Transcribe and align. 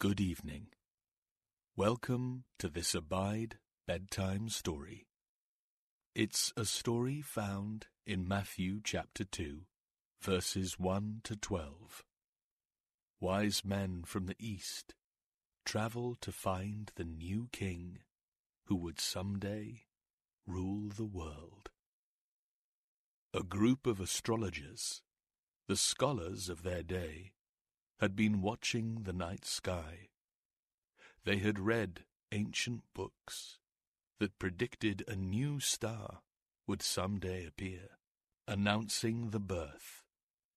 Good 0.00 0.20
evening. 0.20 0.68
Welcome 1.74 2.44
to 2.60 2.68
this 2.68 2.94
Abide 2.94 3.56
Bedtime 3.84 4.48
Story. 4.48 5.08
It's 6.14 6.52
a 6.56 6.64
story 6.64 7.20
found 7.20 7.88
in 8.06 8.28
Matthew 8.28 8.80
chapter 8.84 9.24
2, 9.24 9.62
verses 10.22 10.78
1 10.78 11.22
to 11.24 11.34
12. 11.34 12.04
Wise 13.20 13.64
men 13.64 14.04
from 14.06 14.26
the 14.26 14.36
east 14.38 14.94
travel 15.66 16.14
to 16.20 16.30
find 16.30 16.92
the 16.94 17.02
new 17.02 17.48
king 17.50 17.98
who 18.66 18.76
would 18.76 19.00
someday 19.00 19.82
rule 20.46 20.90
the 20.96 21.04
world. 21.04 21.70
A 23.34 23.42
group 23.42 23.84
of 23.84 23.98
astrologers, 23.98 25.02
the 25.66 25.76
scholars 25.76 26.48
of 26.48 26.62
their 26.62 26.84
day, 26.84 27.32
had 28.00 28.14
been 28.14 28.40
watching 28.40 29.02
the 29.02 29.12
night 29.12 29.44
sky. 29.44 30.08
They 31.24 31.38
had 31.38 31.58
read 31.58 32.04
ancient 32.30 32.82
books 32.94 33.58
that 34.20 34.38
predicted 34.38 35.04
a 35.06 35.16
new 35.16 35.60
star 35.60 36.20
would 36.66 36.82
someday 36.82 37.46
appear, 37.46 37.98
announcing 38.46 39.30
the 39.30 39.40
birth 39.40 40.04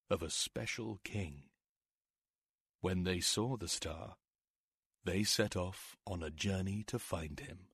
of 0.10 0.22
a 0.22 0.30
special 0.30 1.00
king. 1.04 1.44
When 2.82 3.04
they 3.04 3.20
saw 3.20 3.58
the 3.58 3.68
star, 3.68 4.16
they 5.04 5.24
set 5.24 5.56
off 5.56 5.96
on 6.06 6.22
a 6.22 6.30
journey 6.30 6.84
to 6.88 7.00
find 7.00 7.40
him. 7.40 7.70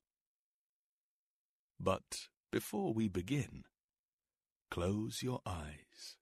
But 1.79 2.27
before 2.51 2.93
we 2.93 3.07
begin, 3.07 3.65
close 4.71 5.21
your 5.21 5.41
eyes. 5.45 6.17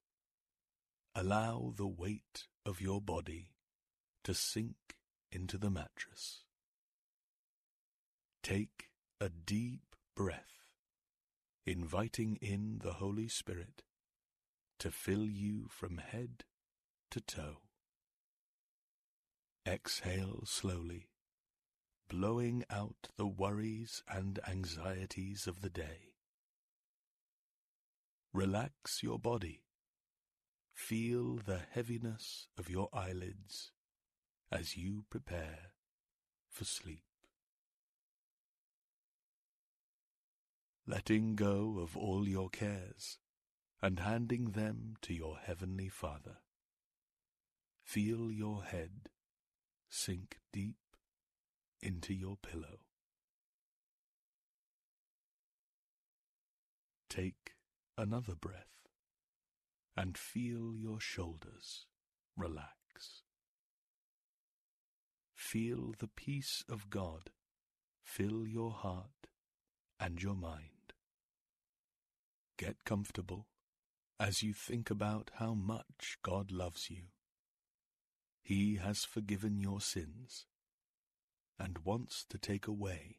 Allow 1.14 1.74
the 1.76 1.88
weight 1.88 2.48
of 2.66 2.82
your 2.82 3.00
body 3.00 3.50
to 4.24 4.34
sink 4.34 4.96
into 5.32 5.58
the 5.58 5.70
mattress. 5.70 6.44
Take 8.41 8.90
a 9.21 9.30
deep 9.30 9.96
breath, 10.16 10.71
inviting 11.66 12.38
in 12.41 12.80
the 12.84 12.93
Holy 12.93 13.27
Spirit 13.27 13.84
to 14.80 14.91
fill 14.91 15.26
you 15.26 15.68
from 15.70 15.98
head 15.98 16.43
to 17.12 17.21
toe. 17.21 17.58
Exhale 19.68 20.43
slowly, 20.46 21.10
blowing 22.10 22.63
out 22.70 23.10
the 23.18 23.27
worries 23.27 24.04
and 24.08 24.40
anxieties 24.48 25.48
of 25.48 25.62
the 25.62 25.70
day. 25.70 26.13
Relax 28.34 29.02
your 29.02 29.18
body 29.18 29.65
Feel 30.76 31.37
the 31.37 31.62
heaviness 31.71 32.48
of 32.59 32.70
your 32.70 32.90
eyelids 32.93 33.71
as 34.51 34.77
you 34.77 35.05
prepare 35.09 35.71
for 36.51 36.65
sleep. 36.65 37.05
Letting 40.85 41.35
go 41.35 41.79
of 41.79 41.98
all 41.98 42.27
your 42.27 42.49
cares 42.49 43.18
and 43.81 44.01
handing 44.01 44.51
them 44.51 44.96
to 45.01 45.13
your 45.13 45.37
Heavenly 45.43 45.90
Father. 45.90 46.37
Feel 47.84 48.31
your 48.31 48.63
head 48.63 49.09
sink 49.90 50.40
deep 50.51 50.76
into 51.81 52.13
your 52.13 52.35
pillow. 52.35 52.79
Take 57.09 57.53
another 57.98 58.35
breath 58.35 58.74
and 59.96 60.18
feel 60.18 60.74
your 60.76 60.99
shoulders 60.99 61.85
relax. 62.35 63.24
Feel 65.35 65.94
the 65.97 66.07
peace 66.07 66.63
of 66.69 66.90
God 66.90 67.29
fill 68.06 68.47
your 68.47 68.72
heart 68.72 69.28
and 70.00 70.22
your 70.22 70.35
mind. 70.35 70.94
Get 72.58 72.86
comfortable 72.86 73.47
as 74.20 74.44
you 74.44 74.53
think 74.53 74.90
about 74.90 75.31
how 75.36 75.53
much 75.53 76.18
God 76.24 76.52
loves 76.52 76.90
you. 76.90 77.08
He 78.41 78.75
has 78.78 79.03
forgiven 79.03 79.59
your 79.59 79.81
sins 79.81 80.46
and 81.59 81.80
wants 81.80 82.24
to 82.30 82.38
take 82.38 82.68
away 82.68 83.18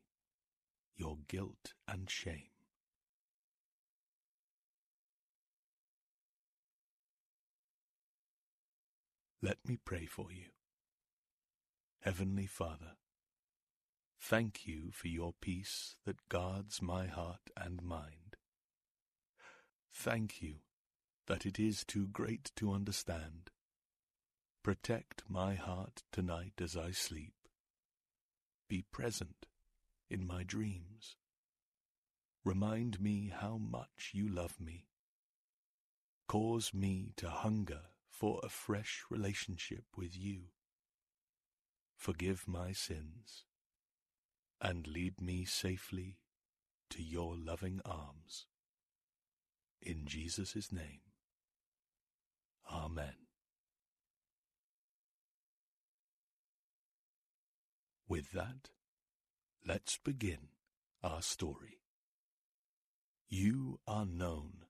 your 0.97 1.19
guilt 1.28 1.75
and 1.87 2.09
shame. 2.09 2.56
Let 9.43 9.59
me 9.67 9.79
pray 9.85 10.07
for 10.07 10.33
you. 10.33 10.47
Heavenly 12.01 12.47
Father, 12.47 12.93
thank 14.19 14.67
you 14.67 14.91
for 14.93 15.09
your 15.09 15.35
peace 15.41 15.97
that 16.07 16.29
guards 16.29 16.81
my 16.81 17.07
heart 17.07 17.51
and 17.57 17.83
mind. 17.83 18.37
Thank 19.93 20.41
you 20.41 20.57
that 21.27 21.45
it 21.45 21.59
is 21.59 21.85
too 21.85 22.07
great 22.07 22.51
to 22.57 22.73
understand. 22.73 23.51
Protect 24.63 25.23
my 25.29 25.55
heart 25.55 26.03
tonight 26.13 26.55
as 26.61 26.77
I 26.77 26.93
sleep. 26.93 27.35
Be 28.69 28.85
present 28.91 29.47
in 30.09 30.27
my 30.27 30.45
dreams. 30.45 31.17
Remind 32.45 33.01
me 33.01 33.33
how 33.35 33.59
much 33.59 34.13
you 34.13 34.29
love 34.29 34.61
me. 34.61 34.87
Cause 36.27 36.73
me 36.73 37.13
to 37.17 37.29
hunger 37.29 37.83
for 38.19 38.41
a 38.43 38.49
fresh 38.49 39.04
relationship 39.10 39.84
with 39.94 40.16
you. 40.16 40.44
Forgive 41.97 42.44
my 42.47 42.72
sins 42.72 43.44
and 44.60 44.87
lead 44.87 45.21
me 45.21 45.44
safely 45.44 46.16
to 46.88 47.03
your 47.03 47.37
loving 47.37 47.81
arms. 47.84 48.47
In 49.82 50.06
Jesus' 50.06 50.72
name, 50.72 51.00
Amen. 52.72 53.15
With 58.09 58.33
that, 58.33 58.71
let's 59.66 59.98
begin 59.98 60.48
our 61.03 61.21
story. 61.22 61.81
You 63.28 63.78
are 63.87 64.06
known 64.06 64.65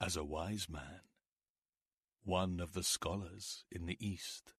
as 0.00 0.16
a 0.16 0.24
wise 0.24 0.68
man 0.70 1.00
one 2.24 2.60
of 2.60 2.72
the 2.72 2.82
scholars 2.82 3.64
in 3.70 3.86
the 3.86 3.96
East. 4.00 4.52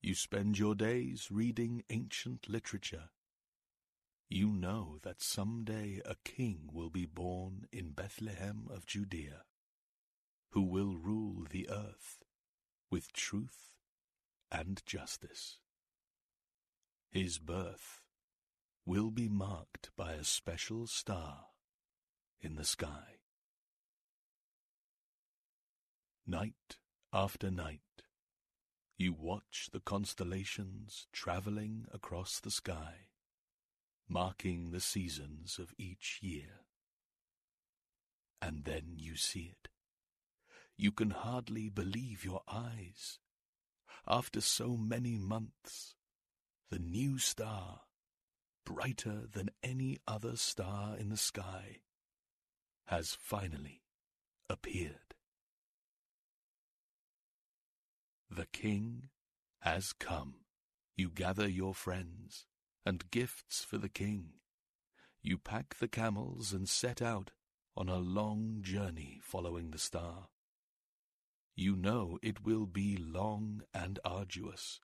You 0.00 0.14
spend 0.14 0.58
your 0.58 0.74
days 0.74 1.28
reading 1.30 1.84
ancient 1.90 2.48
literature. 2.48 3.10
You 4.28 4.48
know 4.48 4.98
that 5.02 5.22
some 5.22 5.62
day 5.64 6.00
a 6.04 6.16
king 6.24 6.70
will 6.72 6.90
be 6.90 7.06
born 7.06 7.66
in 7.70 7.92
Bethlehem 7.92 8.66
of 8.68 8.86
Judea, 8.86 9.42
who 10.50 10.62
will 10.62 10.96
rule 10.96 11.46
the 11.48 11.68
earth 11.70 12.24
with 12.90 13.12
truth 13.12 13.70
and 14.50 14.82
justice. 14.84 15.58
His 17.10 17.38
birth 17.38 18.00
will 18.84 19.10
be 19.10 19.28
marked 19.28 19.90
by 19.96 20.14
a 20.14 20.24
special 20.24 20.86
star 20.86 21.46
in 22.40 22.56
the 22.56 22.64
sky. 22.64 23.21
Night 26.26 26.76
after 27.12 27.50
night, 27.50 27.80
you 28.96 29.12
watch 29.12 29.70
the 29.72 29.80
constellations 29.80 31.08
traveling 31.12 31.86
across 31.92 32.38
the 32.38 32.50
sky, 32.50 33.08
marking 34.08 34.70
the 34.70 34.80
seasons 34.80 35.58
of 35.58 35.74
each 35.76 36.20
year. 36.22 36.60
And 38.40 38.64
then 38.64 38.94
you 38.96 39.16
see 39.16 39.52
it. 39.52 39.68
You 40.76 40.92
can 40.92 41.10
hardly 41.10 41.68
believe 41.68 42.24
your 42.24 42.42
eyes. 42.46 43.18
After 44.06 44.40
so 44.40 44.76
many 44.76 45.18
months, 45.18 45.96
the 46.70 46.78
new 46.78 47.18
star, 47.18 47.80
brighter 48.64 49.26
than 49.30 49.50
any 49.62 49.98
other 50.06 50.36
star 50.36 50.96
in 50.96 51.08
the 51.08 51.16
sky, 51.16 51.78
has 52.86 53.18
finally 53.20 53.82
appeared. 54.48 55.11
The 58.34 58.46
king 58.46 59.10
has 59.60 59.92
come. 59.92 60.36
You 60.96 61.10
gather 61.10 61.46
your 61.46 61.74
friends 61.74 62.46
and 62.86 63.10
gifts 63.10 63.62
for 63.62 63.76
the 63.76 63.90
king. 63.90 64.30
You 65.20 65.36
pack 65.36 65.74
the 65.78 65.88
camels 65.88 66.50
and 66.50 66.66
set 66.66 67.02
out 67.02 67.32
on 67.76 67.90
a 67.90 67.98
long 67.98 68.60
journey 68.62 69.20
following 69.22 69.70
the 69.70 69.78
star. 69.78 70.28
You 71.56 71.76
know 71.76 72.18
it 72.22 72.42
will 72.42 72.64
be 72.64 72.96
long 72.96 73.64
and 73.74 73.98
arduous, 74.02 74.80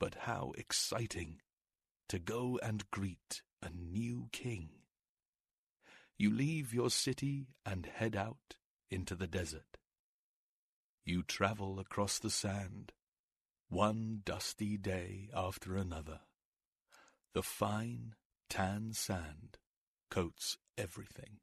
but 0.00 0.14
how 0.20 0.52
exciting 0.56 1.42
to 2.08 2.18
go 2.18 2.58
and 2.62 2.90
greet 2.90 3.42
a 3.62 3.68
new 3.68 4.30
king. 4.32 4.70
You 6.16 6.34
leave 6.34 6.72
your 6.72 6.88
city 6.88 7.48
and 7.66 7.84
head 7.84 8.16
out 8.16 8.56
into 8.90 9.14
the 9.14 9.26
desert. 9.26 9.77
You 11.04 11.22
travel 11.22 11.80
across 11.80 12.18
the 12.18 12.30
sand, 12.30 12.92
one 13.68 14.20
dusty 14.24 14.76
day 14.76 15.30
after 15.34 15.76
another. 15.76 16.20
The 17.34 17.42
fine, 17.42 18.14
tan 18.48 18.92
sand 18.92 19.58
coats 20.10 20.58
everything, 20.76 21.38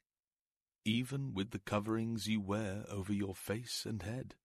even 0.83 1.33
with 1.33 1.51
the 1.51 1.59
coverings 1.59 2.27
you 2.27 2.41
wear 2.41 2.85
over 2.89 3.13
your 3.13 3.35
face 3.35 3.85
and 3.87 4.01
head. 4.01 4.35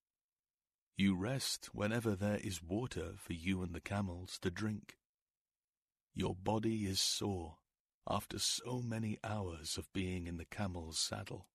You 0.96 1.14
rest 1.16 1.70
whenever 1.72 2.14
there 2.14 2.38
is 2.42 2.62
water 2.62 3.12
for 3.16 3.32
you 3.32 3.62
and 3.62 3.74
the 3.74 3.80
camels 3.80 4.38
to 4.42 4.50
drink. 4.50 4.96
Your 6.14 6.34
body 6.34 6.86
is 6.86 7.00
sore 7.00 7.56
after 8.08 8.38
so 8.38 8.82
many 8.82 9.18
hours 9.22 9.78
of 9.78 9.92
being 9.92 10.26
in 10.26 10.36
the 10.36 10.44
camel's 10.44 10.98
saddle. 10.98 11.46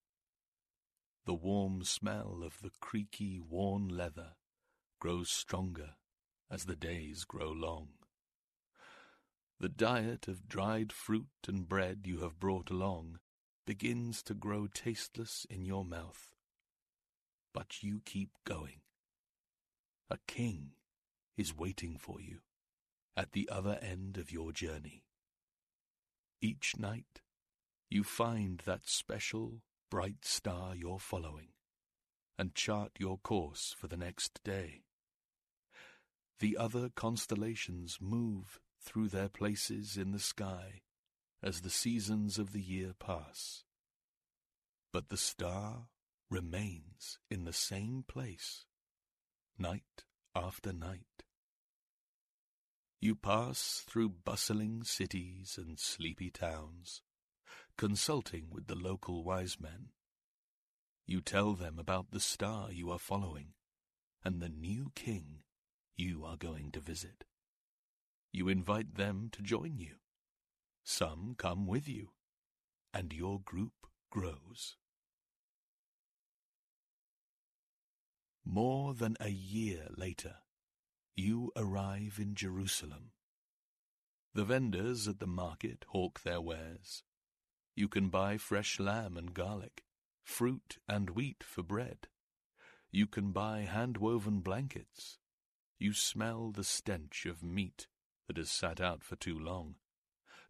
The 1.25 1.33
warm 1.33 1.83
smell 1.83 2.41
of 2.43 2.61
the 2.61 2.71
creaky, 2.79 3.39
worn 3.39 3.89
leather 3.89 4.33
grows 4.99 5.29
stronger 5.31 5.95
as 6.51 6.65
the 6.65 6.75
days 6.75 7.23
grow 7.23 7.51
long. 7.51 7.89
The 9.59 9.69
diet 9.69 10.27
of 10.27 10.47
dried 10.47 10.91
fruit 10.91 11.29
and 11.47 11.67
bread 11.67 12.01
you 12.05 12.19
have 12.19 12.39
brought 12.39 12.69
along 12.69 13.19
begins 13.65 14.21
to 14.23 14.35
grow 14.35 14.67
tasteless 14.67 15.47
in 15.49 15.65
your 15.65 15.83
mouth. 15.83 16.29
But 17.53 17.81
you 17.81 18.01
keep 18.05 18.31
going. 18.43 18.81
A 20.09 20.19
king 20.27 20.73
is 21.35 21.57
waiting 21.57 21.97
for 21.97 22.21
you 22.21 22.41
at 23.17 23.31
the 23.31 23.49
other 23.51 23.79
end 23.81 24.17
of 24.17 24.31
your 24.31 24.51
journey. 24.51 25.05
Each 26.41 26.77
night, 26.77 27.21
you 27.89 28.03
find 28.03 28.61
that 28.65 28.87
special, 28.87 29.63
bright 29.89 30.23
star 30.25 30.75
you're 30.75 30.99
following 30.99 31.49
and 32.37 32.55
chart 32.55 32.91
your 32.99 33.17
course 33.17 33.75
for 33.77 33.87
the 33.87 33.97
next 33.97 34.43
day. 34.43 34.81
The 36.39 36.57
other 36.57 36.89
constellations 36.89 37.99
move 38.01 38.59
through 38.83 39.09
their 39.09 39.29
places 39.29 39.97
in 39.97 40.11
the 40.11 40.19
sky 40.19 40.81
as 41.41 41.61
the 41.61 41.69
seasons 41.69 42.37
of 42.37 42.51
the 42.51 42.61
year 42.61 42.93
pass. 42.99 43.63
But 44.91 45.09
the 45.09 45.17
star 45.17 45.87
remains 46.29 47.19
in 47.29 47.45
the 47.45 47.53
same 47.53 48.03
place, 48.07 48.65
night 49.57 50.05
after 50.35 50.73
night. 50.73 51.23
You 52.99 53.15
pass 53.15 53.83
through 53.87 54.09
bustling 54.09 54.83
cities 54.83 55.59
and 55.61 55.79
sleepy 55.79 56.31
towns, 56.31 57.01
consulting 57.77 58.47
with 58.49 58.67
the 58.67 58.75
local 58.75 59.23
wise 59.23 59.57
men. 59.59 59.89
You 61.05 61.21
tell 61.21 61.53
them 61.53 61.77
about 61.77 62.11
the 62.11 62.19
star 62.19 62.71
you 62.71 62.89
are 62.91 62.99
following 62.99 63.49
and 64.23 64.41
the 64.41 64.49
new 64.49 64.91
king 64.95 65.43
you 65.95 66.25
are 66.25 66.35
going 66.35 66.71
to 66.71 66.79
visit. 66.79 67.25
You 68.31 68.49
invite 68.49 68.95
them 68.95 69.29
to 69.33 69.41
join 69.41 69.77
you. 69.77 69.95
Some 70.83 71.35
come 71.37 71.67
with 71.67 71.87
you, 71.87 72.09
and 72.93 73.13
your 73.13 73.39
group 73.39 73.73
grows. 74.11 74.75
More 78.43 78.93
than 78.93 79.15
a 79.19 79.29
year 79.29 79.87
later, 79.95 80.35
you 81.15 81.51
arrive 81.55 82.17
in 82.19 82.35
Jerusalem. 82.35 83.11
The 84.33 84.43
vendors 84.43 85.07
at 85.07 85.19
the 85.19 85.27
market 85.27 85.85
hawk 85.89 86.21
their 86.23 86.41
wares. 86.41 87.03
You 87.75 87.89
can 87.89 88.07
buy 88.09 88.37
fresh 88.37 88.79
lamb 88.79 89.17
and 89.17 89.33
garlic, 89.33 89.83
fruit 90.23 90.77
and 90.87 91.09
wheat 91.09 91.43
for 91.43 91.61
bread. 91.61 92.07
You 92.89 93.05
can 93.05 93.31
buy 93.31 93.61
hand-woven 93.61 94.39
blankets. 94.39 95.19
You 95.77 95.91
smell 95.91 96.51
the 96.51 96.63
stench 96.63 97.25
of 97.25 97.43
meat 97.43 97.87
that 98.27 98.37
has 98.37 98.49
sat 98.49 98.79
out 98.79 99.03
for 99.03 99.17
too 99.17 99.37
long. 99.37 99.75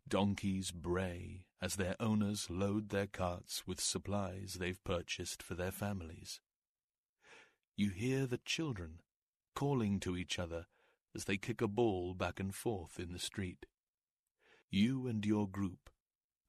Donkeys 0.08 0.70
bray 0.70 1.46
as 1.60 1.78
their 1.78 1.96
owners 2.00 2.48
load 2.52 2.90
their 2.90 3.08
carts 3.08 3.66
with 3.66 3.82
supplies 3.82 4.58
they've 4.60 4.84
purchased 4.84 5.42
for 5.42 5.56
their 5.56 5.72
families. 5.72 6.40
You 7.76 7.90
hear 7.90 8.28
the 8.28 8.40
children 8.46 9.00
calling 9.56 10.00
to 10.02 10.16
each 10.16 10.38
other 10.38 10.68
as 11.16 11.26
they 11.26 11.38
kick 11.38 11.60
a 11.62 11.68
ball 11.68 12.14
back 12.14 12.40
and 12.40 12.54
forth 12.54 13.00
in 13.00 13.14
the 13.14 13.20
street. 13.20 13.66
You 14.70 15.08
and 15.08 15.26
your 15.26 15.48
group 15.48 15.90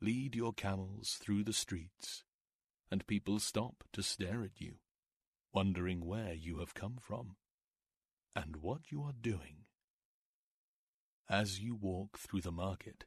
lead 0.00 0.34
your 0.34 0.52
camels 0.52 1.18
through 1.20 1.44
the 1.44 1.52
streets, 1.52 2.24
and 2.90 3.06
people 3.06 3.38
stop 3.38 3.84
to 3.92 4.02
stare 4.02 4.42
at 4.42 4.60
you, 4.60 4.74
wondering 5.52 6.04
where 6.04 6.34
you 6.34 6.58
have 6.58 6.74
come 6.74 6.98
from 7.00 7.36
and 8.34 8.56
what 8.56 8.90
you 8.90 9.02
are 9.02 9.14
doing. 9.18 9.64
As 11.28 11.60
you 11.60 11.74
walk 11.74 12.18
through 12.18 12.42
the 12.42 12.52
market, 12.52 13.04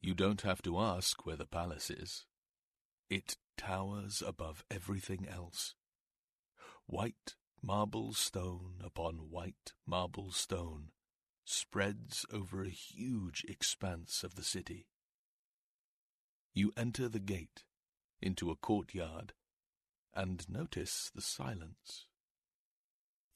you 0.00 0.14
don't 0.14 0.42
have 0.42 0.60
to 0.62 0.78
ask 0.78 1.24
where 1.24 1.36
the 1.36 1.46
palace 1.46 1.88
is. 1.88 2.26
It 3.08 3.36
towers 3.56 4.22
above 4.26 4.64
everything 4.70 5.26
else. 5.28 5.74
White 6.86 7.36
marble 7.62 8.12
stone 8.12 8.82
upon 8.84 9.30
white 9.30 9.72
marble 9.86 10.30
stone 10.30 10.88
spreads 11.44 12.26
over 12.30 12.62
a 12.62 12.68
huge 12.68 13.44
expanse 13.48 14.22
of 14.22 14.34
the 14.34 14.44
city. 14.44 14.86
You 16.54 16.72
enter 16.76 17.08
the 17.08 17.18
gate 17.18 17.64
into 18.22 18.50
a 18.50 18.56
courtyard 18.56 19.32
and 20.14 20.48
notice 20.48 21.10
the 21.12 21.20
silence. 21.20 22.06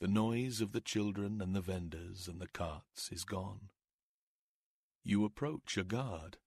The 0.01 0.07
noise 0.07 0.61
of 0.61 0.71
the 0.71 0.81
children 0.81 1.41
and 1.43 1.55
the 1.55 1.61
vendors 1.61 2.29
and 2.29 2.41
the 2.41 2.47
carts 2.47 3.11
is 3.11 3.25
gone. 3.25 3.71
You 5.03 5.25
approach 5.25 5.77
a 5.77 5.83
guard 5.83 6.39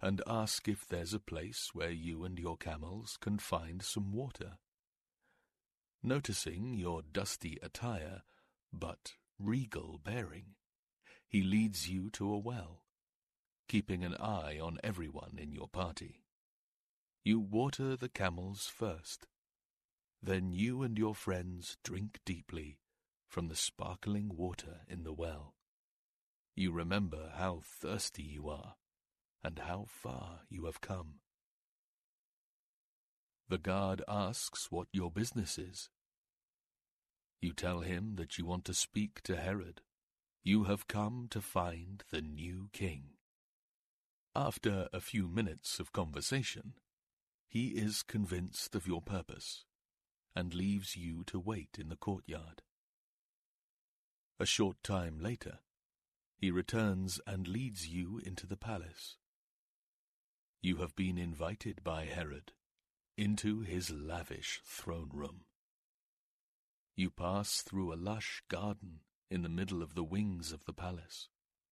and 0.00 0.20
ask 0.26 0.66
if 0.66 0.84
there's 0.84 1.14
a 1.14 1.20
place 1.20 1.70
where 1.72 1.92
you 1.92 2.24
and 2.24 2.36
your 2.36 2.56
camels 2.56 3.16
can 3.20 3.38
find 3.38 3.80
some 3.80 4.12
water. 4.12 4.58
Noticing 6.02 6.74
your 6.74 7.02
dusty 7.02 7.58
attire, 7.62 8.22
but 8.72 9.12
regal 9.38 10.00
bearing, 10.02 10.56
he 11.28 11.42
leads 11.42 11.88
you 11.88 12.10
to 12.10 12.32
a 12.32 12.38
well, 12.38 12.82
keeping 13.68 14.02
an 14.02 14.14
eye 14.14 14.58
on 14.60 14.78
everyone 14.82 15.38
in 15.38 15.52
your 15.52 15.68
party. 15.68 16.22
You 17.24 17.38
water 17.38 17.96
the 17.96 18.08
camels 18.08 18.66
first, 18.66 19.26
then 20.22 20.52
you 20.52 20.82
and 20.82 20.98
your 20.98 21.14
friends 21.14 21.76
drink 21.84 22.18
deeply 22.24 22.78
from 23.28 23.48
the 23.48 23.56
sparkling 23.56 24.30
water 24.34 24.80
in 24.88 25.04
the 25.04 25.12
well. 25.12 25.54
You 26.56 26.72
remember 26.72 27.32
how 27.36 27.60
thirsty 27.62 28.22
you 28.22 28.48
are 28.48 28.74
and 29.44 29.60
how 29.60 29.86
far 29.86 30.40
you 30.48 30.64
have 30.64 30.80
come. 30.80 31.20
The 33.48 33.58
guard 33.58 34.02
asks 34.08 34.70
what 34.70 34.88
your 34.92 35.10
business 35.10 35.58
is. 35.58 35.90
You 37.40 37.52
tell 37.52 37.80
him 37.80 38.16
that 38.16 38.38
you 38.38 38.44
want 38.44 38.64
to 38.64 38.74
speak 38.74 39.22
to 39.22 39.36
Herod. 39.36 39.82
You 40.42 40.64
have 40.64 40.88
come 40.88 41.28
to 41.30 41.40
find 41.40 42.02
the 42.10 42.20
new 42.20 42.70
king. 42.72 43.17
After 44.38 44.88
a 44.92 45.00
few 45.00 45.26
minutes 45.26 45.80
of 45.80 45.92
conversation, 45.92 46.74
he 47.48 47.70
is 47.70 48.04
convinced 48.04 48.76
of 48.76 48.86
your 48.86 49.02
purpose 49.02 49.64
and 50.32 50.54
leaves 50.54 50.94
you 50.94 51.24
to 51.24 51.40
wait 51.40 51.76
in 51.76 51.88
the 51.88 51.96
courtyard. 51.96 52.62
A 54.38 54.46
short 54.46 54.76
time 54.84 55.18
later, 55.18 55.58
he 56.36 56.52
returns 56.52 57.20
and 57.26 57.48
leads 57.48 57.88
you 57.88 58.20
into 58.24 58.46
the 58.46 58.56
palace. 58.56 59.16
You 60.62 60.76
have 60.76 60.94
been 60.94 61.18
invited 61.18 61.82
by 61.82 62.04
Herod 62.04 62.52
into 63.16 63.62
his 63.62 63.90
lavish 63.90 64.60
throne 64.64 65.10
room. 65.12 65.46
You 66.94 67.10
pass 67.10 67.60
through 67.62 67.92
a 67.92 67.98
lush 67.98 68.44
garden 68.48 69.00
in 69.32 69.42
the 69.42 69.48
middle 69.48 69.82
of 69.82 69.96
the 69.96 70.04
wings 70.04 70.52
of 70.52 70.64
the 70.64 70.72
palace, 70.72 71.28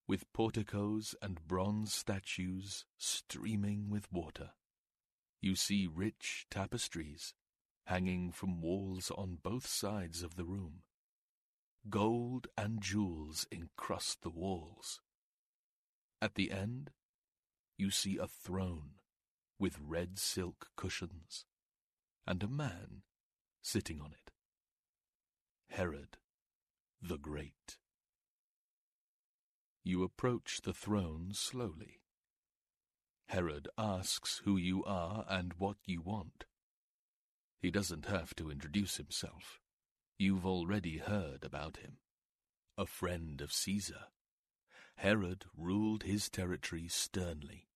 with 0.08 0.32
porticos 0.32 1.14
and 1.20 1.46
bronze 1.46 1.92
statues 1.92 2.84
streaming 2.96 3.90
with 3.90 4.10
water. 4.12 4.50
You 5.40 5.54
see 5.56 5.88
rich 5.92 6.46
tapestries 6.50 7.34
hanging 7.86 8.32
from 8.32 8.60
walls 8.60 9.10
on 9.16 9.38
both 9.42 9.66
sides 9.66 10.22
of 10.22 10.36
the 10.36 10.44
room. 10.44 10.82
Gold 11.88 12.48
and 12.56 12.80
jewels 12.80 13.46
encrust 13.52 14.22
the 14.22 14.30
walls. 14.30 15.00
At 16.20 16.34
the 16.34 16.50
end, 16.50 16.90
you 17.76 17.90
see 17.90 18.16
a 18.16 18.26
throne 18.26 19.00
with 19.58 19.78
red 19.80 20.18
silk 20.18 20.68
cushions 20.76 21.44
and 22.26 22.42
a 22.42 22.48
man 22.48 23.02
sitting 23.62 24.00
on 24.00 24.12
it. 24.12 24.32
Herod 25.68 26.18
the 27.02 27.18
Great. 27.18 27.78
You 29.86 30.02
approach 30.02 30.62
the 30.62 30.72
throne 30.72 31.28
slowly. 31.32 32.00
Herod 33.28 33.68
asks 33.78 34.42
who 34.44 34.56
you 34.56 34.82
are 34.82 35.24
and 35.28 35.54
what 35.58 35.76
you 35.86 36.00
want. 36.00 36.44
He 37.60 37.70
doesn't 37.70 38.06
have 38.06 38.34
to 38.34 38.50
introduce 38.50 38.96
himself. 38.96 39.60
You've 40.18 40.44
already 40.44 40.98
heard 40.98 41.44
about 41.44 41.76
him. 41.76 41.98
a 42.76 42.84
friend 42.84 43.40
of 43.40 43.52
Caesar, 43.52 44.06
Herod 44.96 45.44
ruled 45.56 46.02
his 46.02 46.28
territory 46.28 46.88
sternly 46.88 47.68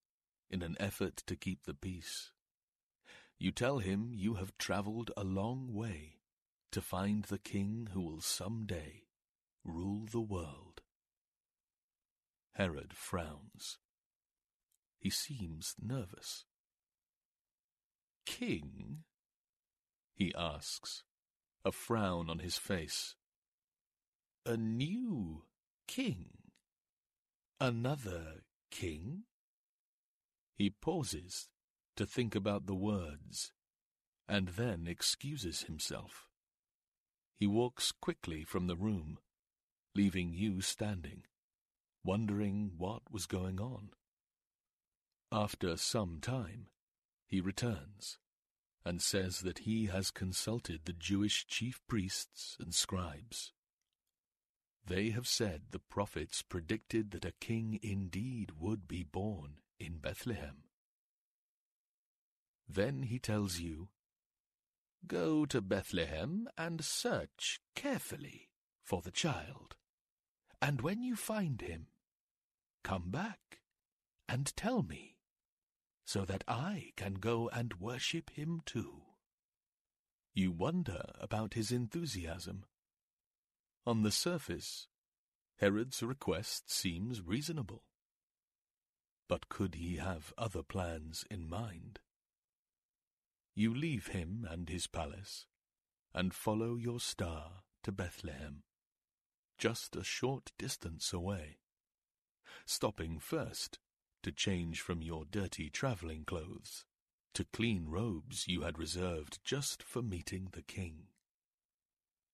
in 0.50 0.62
an 0.62 0.76
effort 0.80 1.22
to 1.28 1.36
keep 1.36 1.62
the 1.62 1.74
peace. 1.74 2.32
You 3.38 3.52
tell 3.52 3.78
him 3.78 4.10
you 4.12 4.34
have 4.34 4.58
travelled 4.58 5.12
a 5.16 5.22
long 5.22 5.72
way 5.72 6.16
to 6.72 6.80
find 6.80 7.22
the 7.26 7.38
king 7.38 7.90
who 7.92 8.00
will 8.00 8.20
some 8.20 8.66
day 8.66 9.04
rule 9.64 10.06
the 10.10 10.20
world. 10.20 10.69
Herod 12.54 12.92
frowns. 12.94 13.78
He 14.98 15.10
seems 15.10 15.74
nervous. 15.80 16.44
King? 18.26 19.04
he 20.14 20.34
asks, 20.36 21.02
a 21.64 21.72
frown 21.72 22.28
on 22.28 22.40
his 22.40 22.58
face. 22.58 23.14
A 24.44 24.56
new 24.56 25.44
king? 25.86 26.28
Another 27.58 28.42
king? 28.70 29.22
He 30.56 30.68
pauses 30.68 31.48
to 31.96 32.04
think 32.04 32.34
about 32.34 32.66
the 32.66 32.74
words, 32.74 33.52
and 34.28 34.48
then 34.48 34.86
excuses 34.86 35.62
himself. 35.62 36.28
He 37.38 37.46
walks 37.46 37.92
quickly 37.92 38.44
from 38.44 38.66
the 38.66 38.76
room, 38.76 39.18
leaving 39.94 40.34
you 40.34 40.60
standing, 40.60 41.22
wondering 42.04 42.72
what 42.76 43.02
was 43.10 43.26
going 43.26 43.60
on. 43.60 43.90
After 45.32 45.76
some 45.76 46.18
time, 46.20 46.66
he 47.26 47.40
returns 47.40 48.18
and 48.84 49.00
says 49.00 49.40
that 49.40 49.60
he 49.60 49.86
has 49.86 50.10
consulted 50.10 50.80
the 50.84 50.92
Jewish 50.92 51.46
chief 51.46 51.80
priests 51.86 52.56
and 52.58 52.74
scribes. 52.74 53.52
They 54.84 55.10
have 55.10 55.28
said 55.28 55.62
the 55.70 55.78
prophets 55.78 56.42
predicted 56.42 57.10
that 57.10 57.24
a 57.24 57.34
king 57.40 57.78
indeed 57.82 58.52
would 58.58 58.88
be 58.88 59.02
born 59.04 59.58
in 59.78 59.98
Bethlehem. 59.98 60.64
Then 62.68 63.04
he 63.04 63.18
tells 63.18 63.60
you, 63.60 63.88
Go 65.06 65.46
to 65.46 65.60
Bethlehem 65.60 66.48
and 66.58 66.84
search 66.84 67.60
carefully 67.74 68.48
for 68.82 69.02
the 69.02 69.10
child, 69.10 69.76
and 70.62 70.82
when 70.82 71.02
you 71.02 71.16
find 71.16 71.60
him, 71.60 71.86
come 72.84 73.10
back 73.10 73.60
and 74.28 74.54
tell 74.56 74.82
me 74.82 75.16
so 76.04 76.24
that 76.24 76.44
I 76.48 76.92
can 76.96 77.14
go 77.14 77.48
and 77.52 77.80
worship 77.80 78.30
him 78.30 78.62
too. 78.66 79.02
You 80.34 80.52
wonder 80.52 81.02
about 81.20 81.54
his 81.54 81.72
enthusiasm. 81.72 82.64
On 83.86 84.02
the 84.02 84.10
surface, 84.10 84.88
Herod's 85.58 86.02
request 86.02 86.70
seems 86.70 87.22
reasonable. 87.22 87.84
But 89.28 89.48
could 89.48 89.76
he 89.76 89.96
have 89.96 90.32
other 90.36 90.62
plans 90.62 91.24
in 91.30 91.48
mind? 91.48 92.00
You 93.54 93.74
leave 93.74 94.08
him 94.08 94.46
and 94.48 94.68
his 94.68 94.86
palace, 94.86 95.46
and 96.14 96.34
follow 96.34 96.76
your 96.76 96.98
star 96.98 97.62
to 97.82 97.92
Bethlehem, 97.92 98.62
just 99.60 99.94
a 99.94 100.02
short 100.02 100.52
distance 100.56 101.12
away, 101.12 101.58
stopping 102.64 103.18
first 103.18 103.78
to 104.22 104.32
change 104.32 104.80
from 104.80 105.02
your 105.02 105.26
dirty 105.30 105.68
travelling 105.68 106.24
clothes 106.24 106.86
to 107.34 107.44
clean 107.52 107.84
robes 107.86 108.48
you 108.48 108.62
had 108.62 108.78
reserved 108.78 109.38
just 109.44 109.82
for 109.82 110.00
meeting 110.00 110.48
the 110.52 110.62
king. 110.62 111.08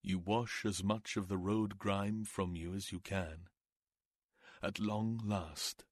You 0.04 0.20
wash 0.20 0.64
as 0.64 0.84
much 0.84 1.16
of 1.16 1.26
the 1.26 1.36
road 1.36 1.78
grime 1.78 2.22
from 2.24 2.54
you 2.54 2.72
as 2.72 2.92
you 2.92 3.00
can. 3.00 3.48
At 4.62 4.78
long 4.78 5.20
last, 5.24 5.84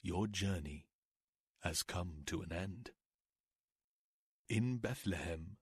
your 0.00 0.28
journey 0.28 0.86
has 1.62 1.82
come 1.82 2.22
to 2.26 2.40
an 2.40 2.52
end. 2.52 2.92
In 4.48 4.76
Bethlehem, 4.76 5.56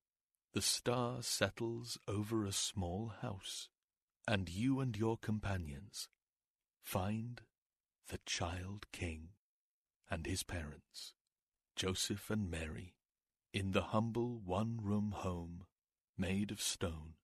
the 0.52 0.60
star 0.60 1.22
settles 1.22 1.96
over 2.06 2.44
a 2.44 2.52
small 2.52 3.14
house, 3.22 3.69
and 4.30 4.48
you 4.48 4.78
and 4.78 4.96
your 4.96 5.16
companions 5.16 6.06
find 6.84 7.40
the 8.10 8.20
child 8.24 8.86
king 8.92 9.30
and 10.08 10.24
his 10.24 10.44
parents, 10.44 11.14
Joseph 11.74 12.30
and 12.30 12.48
Mary, 12.48 12.94
in 13.52 13.72
the 13.72 13.90
humble 13.90 14.40
one-room 14.44 15.14
home 15.16 15.64
made 16.16 16.52
of 16.52 16.60
stone 16.60 17.14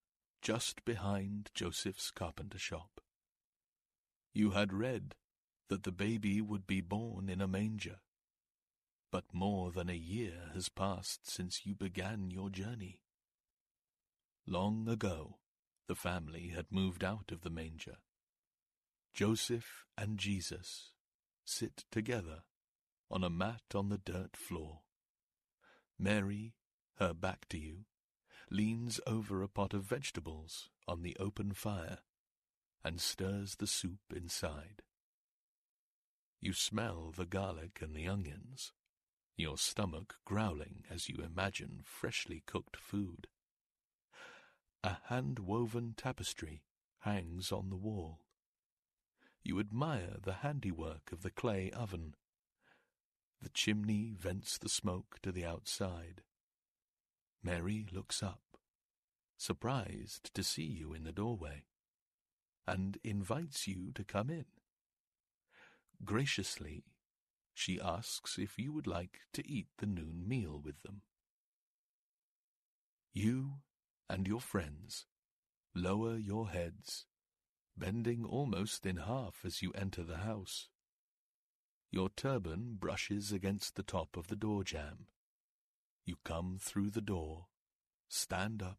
just 0.42 0.84
behind 0.84 1.48
Joseph's 1.54 2.10
carpenter 2.10 2.58
shop. 2.58 3.00
You 4.34 4.50
had 4.50 4.72
read 4.72 5.14
that 5.68 5.84
the 5.84 5.92
baby 5.92 6.40
would 6.40 6.66
be 6.66 6.80
born 6.80 7.28
in 7.28 7.40
a 7.40 7.46
manger, 7.46 8.00
but 9.12 9.32
more 9.32 9.70
than 9.70 9.88
a 9.88 9.94
year 9.94 10.50
has 10.54 10.68
passed 10.68 11.30
since 11.30 11.64
you 11.64 11.76
began 11.76 12.32
your 12.32 12.50
journey. 12.50 12.98
Long 14.44 14.88
ago, 14.88 15.36
the 15.88 15.94
family 15.94 16.48
had 16.48 16.66
moved 16.70 17.04
out 17.04 17.30
of 17.32 17.42
the 17.42 17.50
manger. 17.50 17.96
Joseph 19.14 19.84
and 19.96 20.18
Jesus 20.18 20.92
sit 21.44 21.84
together 21.90 22.42
on 23.10 23.22
a 23.22 23.30
mat 23.30 23.62
on 23.74 23.88
the 23.88 23.98
dirt 23.98 24.36
floor. 24.36 24.80
Mary, 25.98 26.54
her 26.98 27.14
back 27.14 27.48
to 27.48 27.58
you, 27.58 27.84
leans 28.50 29.00
over 29.06 29.42
a 29.42 29.48
pot 29.48 29.74
of 29.74 29.84
vegetables 29.84 30.68
on 30.86 31.02
the 31.02 31.16
open 31.18 31.52
fire 31.52 31.98
and 32.84 33.00
stirs 33.00 33.56
the 33.56 33.66
soup 33.66 34.00
inside. 34.14 34.82
You 36.40 36.52
smell 36.52 37.12
the 37.16 37.26
garlic 37.26 37.80
and 37.80 37.94
the 37.94 38.06
onions, 38.06 38.72
your 39.36 39.58
stomach 39.58 40.16
growling 40.24 40.84
as 40.90 41.08
you 41.08 41.16
imagine 41.24 41.80
freshly 41.84 42.42
cooked 42.46 42.76
food. 42.76 43.26
A 44.86 44.98
hand-woven 45.06 45.94
tapestry 45.96 46.62
hangs 47.00 47.50
on 47.50 47.70
the 47.70 47.76
wall. 47.76 48.20
You 49.42 49.58
admire 49.58 50.18
the 50.22 50.34
handiwork 50.34 51.10
of 51.10 51.22
the 51.22 51.30
clay 51.32 51.72
oven 51.72 52.14
the 53.42 53.48
chimney 53.48 54.14
vents 54.16 54.58
the 54.58 54.68
smoke 54.68 55.18
to 55.22 55.32
the 55.32 55.44
outside. 55.44 56.22
Mary 57.42 57.84
looks 57.90 58.22
up, 58.22 58.58
surprised 59.36 60.32
to 60.34 60.44
see 60.44 60.62
you 60.62 60.94
in 60.94 61.02
the 61.02 61.10
doorway, 61.10 61.64
and 62.64 62.96
invites 63.02 63.66
you 63.66 63.90
to 63.92 64.04
come 64.04 64.30
in. 64.30 64.46
Graciously, 66.04 66.84
she 67.52 67.80
asks 67.80 68.38
if 68.38 68.56
you 68.56 68.72
would 68.72 68.86
like 68.86 69.22
to 69.32 69.44
eat 69.50 69.66
the 69.78 69.86
noon 69.86 70.22
meal 70.28 70.60
with 70.64 70.80
them. 70.84 71.02
You 73.12 73.62
and 74.08 74.26
your 74.26 74.40
friends 74.40 75.06
lower 75.74 76.16
your 76.16 76.48
heads, 76.48 77.04
bending 77.76 78.24
almost 78.24 78.86
in 78.86 78.96
half 78.96 79.40
as 79.44 79.60
you 79.62 79.72
enter 79.72 80.02
the 80.02 80.18
house. 80.18 80.68
Your 81.90 82.08
turban 82.08 82.76
brushes 82.78 83.30
against 83.30 83.76
the 83.76 83.82
top 83.82 84.16
of 84.16 84.28
the 84.28 84.36
door 84.36 84.64
jamb. 84.64 85.06
You 86.04 86.16
come 86.24 86.58
through 86.60 86.90
the 86.90 87.00
door, 87.00 87.46
stand 88.08 88.62
up, 88.62 88.78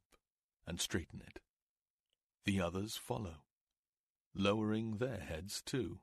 and 0.65 0.81
straighten 0.81 1.21
it. 1.25 1.39
The 2.45 2.61
others 2.61 2.97
follow, 2.97 3.43
lowering 4.33 4.97
their 4.97 5.19
heads 5.19 5.61
too. 5.61 5.99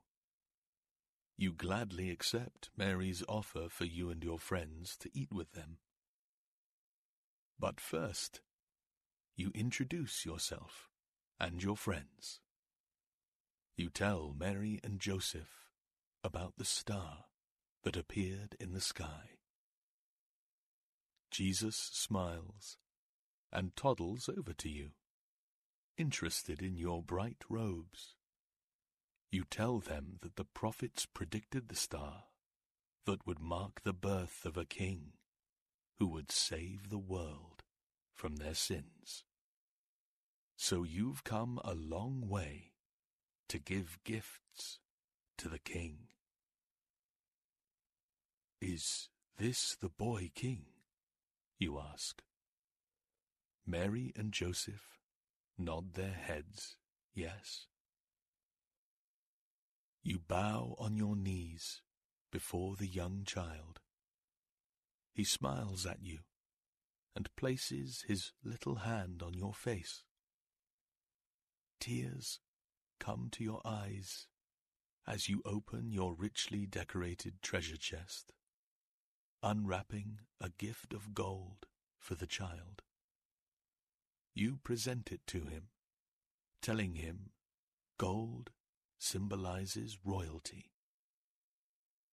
You 1.37 1.51
gladly 1.51 2.09
accept 2.09 2.69
Mary's 2.77 3.23
offer 3.27 3.67
for 3.69 3.85
you 3.85 4.09
and 4.09 4.23
your 4.23 4.39
friends 4.39 4.95
to 4.97 5.09
eat 5.13 5.33
with 5.33 5.51
them. 5.51 5.79
But 7.59 7.79
first, 7.79 8.41
you 9.35 9.51
introduce 9.53 10.25
yourself 10.25 10.89
and 11.39 11.61
your 11.61 11.75
friends. 11.75 12.39
You 13.75 13.89
tell 13.89 14.33
Mary 14.37 14.79
and 14.83 14.99
Joseph 14.99 15.69
about 16.23 16.53
the 16.57 16.65
star 16.65 17.25
that 17.83 17.97
appeared 17.97 18.55
in 18.59 18.73
the 18.73 18.81
sky. 18.81 19.37
Jesus 21.29 21.75
smiles 21.75 22.77
and 23.51 23.75
toddles 23.75 24.29
over 24.29 24.53
to 24.53 24.69
you, 24.69 24.91
interested 25.97 26.61
in 26.61 26.77
your 26.77 27.03
bright 27.03 27.43
robes. 27.49 28.15
You 29.31 29.43
tell 29.49 29.79
them 29.79 30.17
that 30.21 30.37
the 30.37 30.45
prophets 30.45 31.05
predicted 31.05 31.67
the 31.67 31.75
star 31.75 32.23
that 33.05 33.27
would 33.27 33.39
mark 33.39 33.81
the 33.83 33.93
birth 33.93 34.45
of 34.45 34.55
a 34.55 34.65
king 34.65 35.13
who 35.99 36.07
would 36.07 36.31
save 36.31 36.89
the 36.89 36.97
world 36.97 37.54
from 38.15 38.37
their 38.37 38.55
sins. 38.55 39.23
So 40.55 40.83
you've 40.83 41.23
come 41.23 41.59
a 41.63 41.75
long 41.75 42.27
way 42.27 42.71
to 43.49 43.59
give 43.59 43.99
gifts 44.03 44.79
to 45.37 45.49
the 45.49 45.59
king. 45.59 46.07
Is 48.61 49.09
this 49.37 49.75
the 49.75 49.89
boy 49.89 50.31
king? 50.33 50.63
You 51.59 51.79
ask. 51.79 52.21
Mary 53.67 54.13
and 54.15 54.31
Joseph 54.31 54.99
nod 55.57 55.93
their 55.93 56.13
heads, 56.13 56.77
yes. 57.13 57.67
You 60.03 60.19
bow 60.19 60.75
on 60.77 60.95
your 60.95 61.15
knees 61.15 61.81
before 62.31 62.75
the 62.75 62.87
young 62.87 63.23
child. 63.25 63.79
He 65.13 65.23
smiles 65.23 65.85
at 65.85 66.01
you 66.01 66.19
and 67.15 67.33
places 67.35 68.03
his 68.07 68.33
little 68.43 68.75
hand 68.75 69.23
on 69.23 69.33
your 69.33 69.53
face. 69.53 70.03
Tears 71.79 72.39
come 72.99 73.29
to 73.31 73.43
your 73.43 73.61
eyes 73.65 74.27
as 75.07 75.29
you 75.29 75.41
open 75.45 75.91
your 75.91 76.13
richly 76.15 76.65
decorated 76.65 77.41
treasure 77.41 77.77
chest, 77.77 78.33
unwrapping 79.43 80.19
a 80.41 80.49
gift 80.49 80.93
of 80.93 81.13
gold 81.13 81.67
for 81.99 82.15
the 82.15 82.27
child. 82.27 82.81
You 84.33 84.59
present 84.63 85.11
it 85.11 85.21
to 85.27 85.45
him, 85.45 85.69
telling 86.61 86.95
him 86.95 87.29
gold 87.97 88.49
symbolizes 88.97 89.99
royalty, 90.03 90.71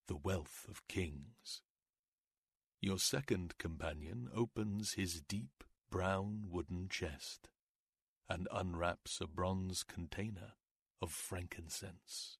the 0.07 0.17
wealth 0.17 0.67
of 0.69 0.87
kings. 0.87 1.63
Your 2.85 2.99
second 2.99 3.59
companion 3.59 4.29
opens 4.35 4.95
his 4.95 5.21
deep 5.21 5.63
brown 5.89 6.47
wooden 6.51 6.89
chest 6.89 7.49
and 8.29 8.49
unwraps 8.51 9.21
a 9.21 9.29
bronze 9.29 9.85
container 9.85 10.55
of 11.01 11.13
frankincense, 11.13 12.39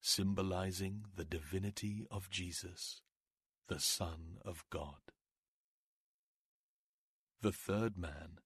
symbolizing 0.00 1.04
the 1.14 1.26
divinity 1.26 2.06
of 2.10 2.30
Jesus, 2.30 3.02
the 3.68 3.78
Son 3.78 4.38
of 4.46 4.64
God. 4.70 5.12
The 7.42 7.52
third 7.52 7.98
man 7.98 8.38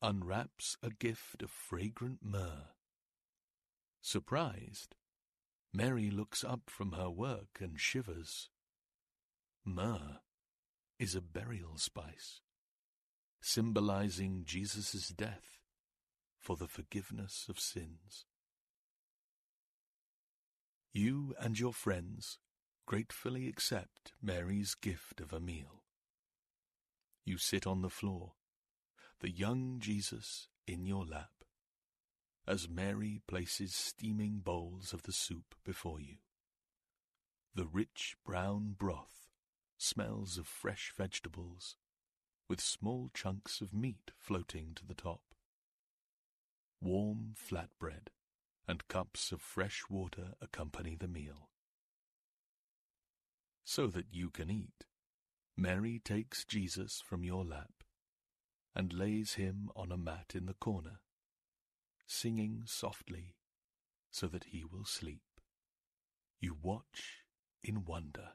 unwraps 0.00 0.78
a 0.82 0.88
gift 0.88 1.42
of 1.42 1.50
fragrant 1.50 2.20
myrrh. 2.22 2.68
Surprised, 4.00 4.94
Mary 5.70 6.10
looks 6.10 6.42
up 6.42 6.62
from 6.70 6.92
her 6.92 7.10
work 7.10 7.58
and 7.60 7.78
shivers. 7.78 8.48
Myrrh 9.66 10.20
is 11.00 11.14
a 11.14 11.20
burial 11.22 11.78
spice, 11.78 12.42
symbolizing 13.40 14.42
Jesus' 14.44 15.08
death 15.08 15.62
for 16.38 16.56
the 16.56 16.68
forgiveness 16.68 17.46
of 17.48 17.58
sins. 17.58 18.26
You 20.92 21.34
and 21.40 21.58
your 21.58 21.72
friends 21.72 22.38
gratefully 22.84 23.48
accept 23.48 24.12
Mary's 24.20 24.74
gift 24.74 25.22
of 25.22 25.32
a 25.32 25.40
meal. 25.40 25.84
You 27.24 27.38
sit 27.38 27.66
on 27.66 27.80
the 27.80 27.88
floor, 27.88 28.34
the 29.20 29.30
young 29.30 29.78
Jesus 29.78 30.48
in 30.66 30.84
your 30.84 31.06
lap, 31.06 31.30
as 32.46 32.68
Mary 32.68 33.22
places 33.26 33.74
steaming 33.74 34.40
bowls 34.44 34.92
of 34.92 35.04
the 35.04 35.12
soup 35.12 35.54
before 35.64 35.98
you. 35.98 36.16
The 37.54 37.66
rich 37.66 38.16
brown 38.22 38.74
broth 38.78 39.29
smells 39.80 40.36
of 40.36 40.46
fresh 40.46 40.92
vegetables, 40.94 41.76
with 42.48 42.60
small 42.60 43.10
chunks 43.14 43.62
of 43.62 43.72
meat 43.72 44.10
floating 44.18 44.72
to 44.74 44.84
the 44.84 44.94
top. 44.94 45.22
Warm 46.82 47.34
flatbread 47.34 48.08
and 48.68 48.86
cups 48.88 49.32
of 49.32 49.40
fresh 49.40 49.84
water 49.88 50.34
accompany 50.40 50.96
the 50.96 51.08
meal. 51.08 51.48
So 53.64 53.86
that 53.86 54.06
you 54.12 54.28
can 54.28 54.50
eat, 54.50 54.84
Mary 55.56 56.00
takes 56.04 56.44
Jesus 56.44 57.02
from 57.04 57.24
your 57.24 57.44
lap 57.44 57.82
and 58.74 58.92
lays 58.92 59.34
him 59.34 59.70
on 59.74 59.90
a 59.90 59.96
mat 59.96 60.32
in 60.34 60.46
the 60.46 60.54
corner, 60.54 61.00
singing 62.06 62.62
softly 62.66 63.36
so 64.10 64.26
that 64.26 64.44
he 64.44 64.62
will 64.62 64.84
sleep. 64.84 65.22
You 66.38 66.56
watch 66.60 67.24
in 67.62 67.84
wonder. 67.84 68.30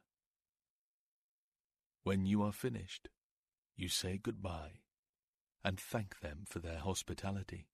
When 2.05 2.27
you 2.27 2.43
are 2.43 2.51
finished, 2.51 3.09
you 3.75 3.89
say 3.89 4.19
goodbye 4.21 4.81
and 5.63 5.79
thank 5.79 6.19
them 6.19 6.43
for 6.47 6.59
their 6.59 6.77
hospitality. 6.77 7.65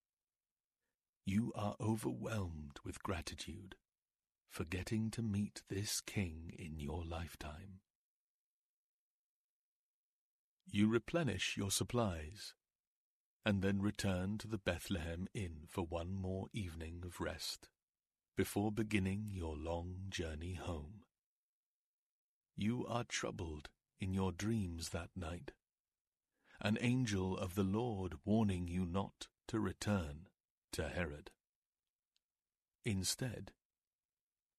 You 1.25 1.51
are 1.53 1.75
overwhelmed 1.81 2.79
with 2.85 3.03
gratitude 3.03 3.75
for 4.49 4.63
getting 4.63 5.11
to 5.11 5.21
meet 5.21 5.63
this 5.67 5.99
king 5.99 6.53
in 6.57 6.79
your 6.79 7.03
lifetime. 7.03 7.81
You 10.65 10.87
replenish 10.87 11.57
your 11.57 11.69
supplies 11.69 12.53
and 13.45 13.61
then 13.61 13.81
return 13.81 14.37
to 14.37 14.47
the 14.47 14.57
Bethlehem 14.57 15.27
Inn 15.33 15.65
for 15.67 15.81
one 15.81 16.15
more 16.15 16.47
evening 16.53 17.03
of 17.05 17.19
rest 17.19 17.67
before 18.37 18.71
beginning 18.71 19.27
your 19.33 19.57
long 19.57 20.05
journey 20.07 20.53
home. 20.53 21.01
You 22.55 22.85
are 22.87 23.03
troubled 23.03 23.67
in 24.01 24.13
your 24.13 24.31
dreams 24.31 24.89
that 24.89 25.11
night, 25.15 25.51
an 26.59 26.77
angel 26.81 27.37
of 27.37 27.53
the 27.53 27.63
Lord 27.63 28.15
warning 28.25 28.67
you 28.67 28.85
not 28.85 29.27
to 29.47 29.59
return 29.59 30.27
to 30.73 30.89
Herod. 30.89 31.29
Instead, 32.83 33.51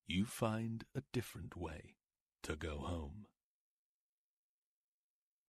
you 0.06 0.24
find 0.24 0.84
a 0.94 1.02
different 1.12 1.56
way 1.56 1.96
to 2.44 2.54
go 2.54 2.78
home. 2.78 3.26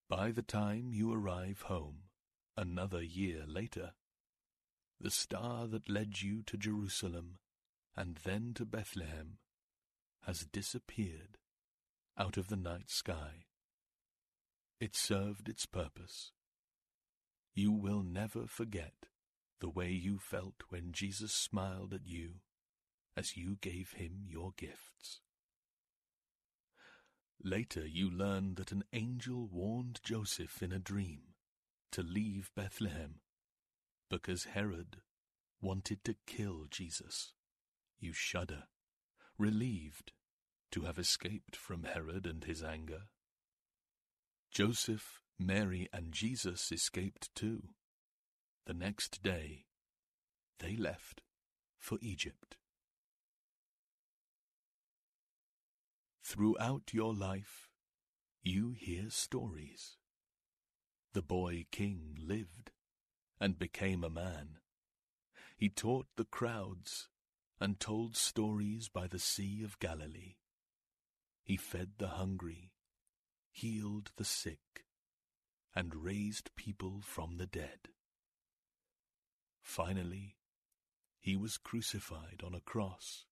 By 0.10 0.32
the 0.32 0.42
time 0.42 0.92
you 0.92 1.14
arrive 1.14 1.64
home, 1.64 2.10
another 2.58 3.02
year 3.02 3.44
later, 3.48 3.92
the 5.00 5.12
star 5.12 5.68
that 5.68 5.90
led 5.90 6.22
you 6.22 6.42
to 6.44 6.58
Jerusalem 6.58 7.38
and 7.96 8.20
then 8.24 8.54
to 8.56 8.66
Bethlehem 8.66 9.38
has 10.22 10.46
disappeared 10.46 11.38
out 12.18 12.38
of 12.38 12.48
the 12.48 12.56
night 12.56 12.90
sky. 12.90 13.46
It 14.80 14.96
served 14.96 15.48
its 15.48 15.66
purpose. 15.66 16.32
You 17.54 17.72
will 17.72 18.04
never 18.04 18.48
forget 18.48 19.08
the 19.60 19.70
way 19.70 19.92
you 19.92 20.18
felt 20.18 20.56
when 20.70 20.92
Jesus 20.92 21.32
smiled 21.32 21.94
at 21.94 22.06
you 22.06 22.42
as 23.16 23.38
you 23.38 23.58
gave 23.62 23.94
him 23.94 24.26
your 24.28 24.52
gifts. 24.58 25.22
Later 27.44 27.86
you 27.86 28.10
learned 28.10 28.56
that 28.56 28.72
an 28.72 28.84
angel 28.94 29.48
warned 29.52 30.00
Joseph 30.04 30.64
in 30.64 30.72
a 30.72 30.80
dream 30.80 31.34
to 31.92 32.02
leave 32.02 32.50
Bethlehem 32.56 33.20
because 34.10 34.46
Herod 34.46 34.98
wanted 35.62 36.04
to 36.06 36.16
kill 36.26 36.66
Jesus. 36.70 37.34
You 38.00 38.14
shudder, 38.14 38.64
relieved 39.38 40.12
to 40.72 40.82
have 40.82 40.98
escaped 40.98 41.56
from 41.56 41.84
Herod 41.84 42.26
and 42.26 42.44
his 42.44 42.64
anger. 42.64 43.04
Joseph, 44.54 45.24
Mary, 45.40 45.90
and 45.92 46.12
Jesus 46.12 46.72
escaped 46.72 47.34
too. 47.34 47.70
The 48.68 48.76
next 48.76 49.24
day, 49.24 49.66
they 50.60 50.76
left 50.76 51.24
for 51.80 51.98
Egypt. 52.02 52.56
Throughout 56.24 56.94
your 56.94 57.16
life, 57.16 57.70
you 58.44 58.76
hear 58.78 59.10
stories. 59.10 59.98
The 61.14 61.24
boy 61.24 61.66
king 61.72 62.16
lived 62.24 62.70
and 63.40 63.58
became 63.58 64.04
a 64.04 64.10
man. 64.10 64.60
He 65.58 65.70
taught 65.70 66.06
the 66.16 66.26
crowds 66.26 67.10
and 67.60 67.80
told 67.80 68.16
stories 68.16 68.88
by 68.88 69.08
the 69.08 69.18
Sea 69.18 69.64
of 69.64 69.80
Galilee. 69.80 70.36
He 71.44 71.58
fed 71.58 71.94
the 71.98 72.10
hungry 72.10 72.73
healed 73.54 74.12
the 74.18 74.26
sick, 74.26 74.84
and 75.76 76.04
raised 76.04 76.54
people 76.56 77.00
from 77.02 77.38
the 77.38 77.46
dead. 77.46 77.90
Finally, 79.62 80.36
he 81.20 81.38
was 81.38 81.58
crucified 81.58 82.42
on 82.44 82.54
a 82.54 82.60
cross 82.60 83.26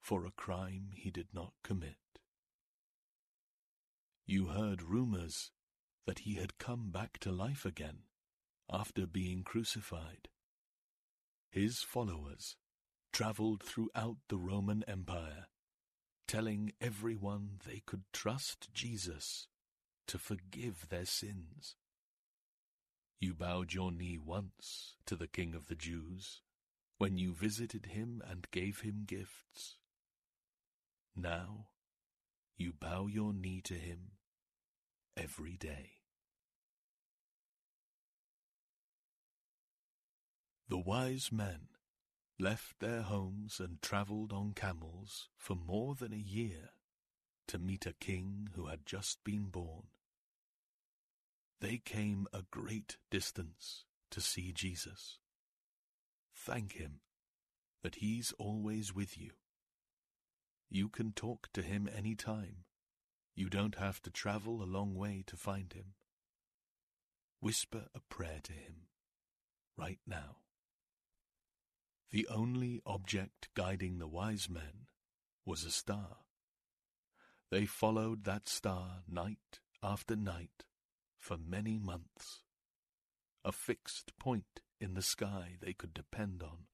for 0.00 0.24
a 0.24 0.30
crime 0.30 0.92
he 0.94 1.10
did 1.10 1.28
not 1.34 1.52
commit. 1.62 1.98
You 4.24 4.46
heard 4.46 4.82
rumors 4.82 5.50
that 6.06 6.20
he 6.20 6.36
had 6.36 6.58
come 6.58 6.90
back 6.90 7.18
to 7.18 7.32
life 7.32 7.66
again 7.66 8.04
after 8.70 9.06
being 9.06 9.42
crucified. 9.42 10.28
His 11.50 11.80
followers 11.80 12.56
traveled 13.12 13.62
throughout 13.62 14.16
the 14.28 14.38
Roman 14.38 14.84
Empire 14.86 15.48
telling 16.28 16.72
everyone 16.78 17.58
they 17.66 17.82
could 17.86 18.04
trust 18.12 18.68
Jesus 18.74 19.48
to 20.06 20.18
forgive 20.18 20.88
their 20.88 21.06
sins. 21.06 21.74
You 23.18 23.34
bowed 23.34 23.72
your 23.72 23.90
knee 23.90 24.18
once 24.18 24.94
to 25.06 25.16
the 25.16 25.26
King 25.26 25.54
of 25.54 25.66
the 25.66 25.74
Jews 25.74 26.42
when 26.98 27.16
you 27.16 27.32
visited 27.32 27.86
him 27.86 28.22
and 28.28 28.46
gave 28.50 28.80
him 28.80 29.04
gifts. 29.06 29.76
Now 31.16 31.68
you 32.58 32.74
bow 32.78 33.06
your 33.06 33.32
knee 33.32 33.62
to 33.64 33.74
him 33.74 34.12
every 35.16 35.56
day. 35.56 35.92
The 40.68 40.78
wise 40.78 41.30
men 41.32 41.68
left 42.38 42.78
their 42.78 43.02
homes 43.02 43.58
and 43.58 43.82
travelled 43.82 44.32
on 44.32 44.52
camels 44.54 45.28
for 45.36 45.56
more 45.56 45.94
than 45.94 46.12
a 46.12 46.16
year 46.16 46.70
to 47.48 47.58
meet 47.58 47.86
a 47.86 47.92
king 47.92 48.48
who 48.54 48.66
had 48.66 48.86
just 48.86 49.24
been 49.24 49.46
born. 49.46 49.84
They 51.60 51.78
came 51.78 52.28
a 52.32 52.42
great 52.50 52.98
distance 53.10 53.84
to 54.10 54.20
see 54.20 54.52
Jesus. 54.52 55.18
Thank 56.34 56.74
him 56.74 57.00
that 57.82 57.96
he's 57.96 58.32
always 58.38 58.94
with 58.94 59.18
you. 59.18 59.30
You 60.70 60.88
can 60.88 61.12
talk 61.12 61.48
to 61.54 61.62
him 61.62 61.88
any 61.92 62.14
time. 62.14 62.64
You 63.34 63.48
don't 63.48 63.76
have 63.76 64.00
to 64.02 64.10
travel 64.10 64.62
a 64.62 64.64
long 64.64 64.94
way 64.94 65.24
to 65.26 65.36
find 65.36 65.72
him. 65.72 65.94
Whisper 67.40 67.86
a 67.94 68.00
prayer 68.00 68.40
to 68.44 68.52
him 68.52 68.88
right 69.76 70.00
now. 70.06 70.36
The 72.10 72.26
only 72.28 72.80
object 72.86 73.48
guiding 73.54 73.98
the 73.98 74.06
wise 74.06 74.48
men 74.48 74.86
was 75.44 75.64
a 75.64 75.70
star. 75.70 76.18
They 77.50 77.66
followed 77.66 78.24
that 78.24 78.48
star 78.48 79.02
night 79.06 79.60
after 79.82 80.16
night 80.16 80.64
for 81.18 81.36
many 81.36 81.78
months, 81.78 82.42
a 83.44 83.52
fixed 83.52 84.18
point 84.18 84.60
in 84.80 84.94
the 84.94 85.02
sky 85.02 85.56
they 85.60 85.72
could 85.72 85.92
depend 85.92 86.42
on. 86.42 86.66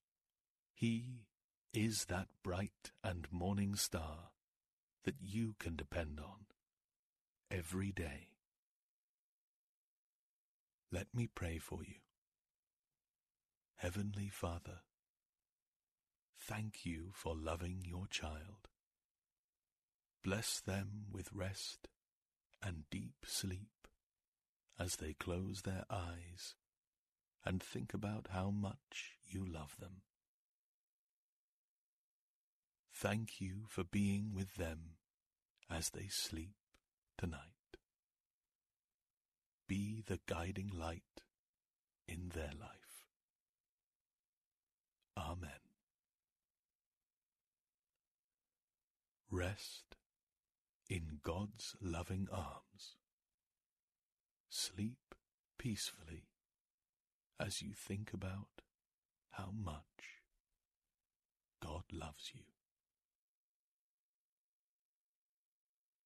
He 0.74 1.24
is 1.72 2.06
that 2.06 2.28
bright 2.42 2.92
and 3.02 3.26
morning 3.32 3.74
star 3.74 4.30
that 5.04 5.16
you 5.20 5.54
can 5.58 5.76
depend 5.76 6.20
on 6.20 6.46
every 7.50 7.92
day. 7.92 8.28
Let 10.92 11.08
me 11.14 11.26
pray 11.26 11.58
for 11.58 11.82
you. 11.82 11.96
Heavenly 13.76 14.28
Father, 14.28 14.82
thank 16.46 16.84
you 16.84 17.10
for 17.14 17.34
loving 17.34 17.82
your 17.86 18.06
child. 18.08 18.68
Bless 20.22 20.60
them 20.60 21.06
with 21.12 21.32
rest 21.32 21.88
and 22.62 22.84
deep 22.90 23.24
sleep 23.26 23.88
as 24.78 24.96
they 24.96 25.14
close 25.14 25.62
their 25.62 25.84
eyes 25.90 26.54
and 27.44 27.62
think 27.62 27.94
about 27.94 28.28
how 28.32 28.50
much 28.50 29.16
you 29.28 29.44
love 29.46 29.76
them. 29.78 30.02
Thank 32.92 33.40
you 33.40 33.64
for 33.68 33.84
being 33.84 34.32
with 34.34 34.54
them 34.56 34.96
as 35.70 35.90
they 35.90 36.08
sleep 36.08 36.54
tonight. 37.18 37.40
Be 39.66 40.02
the 40.06 40.20
guiding 40.26 40.70
light 40.78 41.22
in 42.06 42.30
their 42.34 42.52
life. 42.58 43.06
Amen. 45.16 45.63
Rest 49.36 49.96
in 50.88 51.18
God's 51.24 51.74
loving 51.82 52.28
arms. 52.30 52.94
Sleep 54.48 55.16
peacefully 55.58 56.28
as 57.40 57.60
you 57.60 57.72
think 57.74 58.12
about 58.12 58.62
how 59.32 59.50
much 59.52 60.22
God 61.60 61.82
loves 61.92 62.30
you. 62.32 62.53